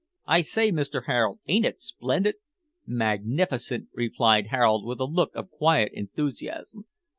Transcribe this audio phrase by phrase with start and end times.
[0.25, 2.37] "I say, Mister Harold, ain't it splendid?"
[2.87, 6.85] "Magnificent!" replied Harold with a look of quiet enthusiasm.